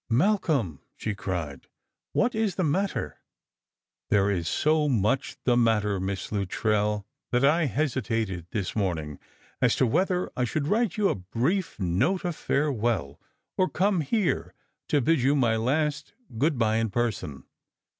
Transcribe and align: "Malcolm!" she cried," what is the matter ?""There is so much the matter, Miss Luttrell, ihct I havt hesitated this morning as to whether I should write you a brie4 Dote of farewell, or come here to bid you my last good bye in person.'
"Malcolm!" 0.09 0.79
she 0.97 1.13
cried," 1.13 1.67
what 2.13 2.33
is 2.33 2.55
the 2.55 2.63
matter 2.63 3.19
?""There 4.09 4.31
is 4.31 4.47
so 4.47 4.89
much 4.89 5.37
the 5.43 5.55
matter, 5.55 5.99
Miss 5.99 6.31
Luttrell, 6.31 7.05
ihct 7.31 7.47
I 7.47 7.67
havt 7.67 7.73
hesitated 7.75 8.47
this 8.49 8.75
morning 8.75 9.19
as 9.61 9.75
to 9.75 9.85
whether 9.85 10.31
I 10.35 10.43
should 10.43 10.67
write 10.67 10.97
you 10.97 11.09
a 11.09 11.15
brie4 11.15 11.99
Dote 11.99 12.25
of 12.25 12.35
farewell, 12.35 13.19
or 13.59 13.69
come 13.69 14.01
here 14.01 14.55
to 14.87 15.01
bid 15.01 15.21
you 15.21 15.35
my 15.35 15.55
last 15.55 16.13
good 16.35 16.57
bye 16.57 16.77
in 16.77 16.89
person.' 16.89 17.43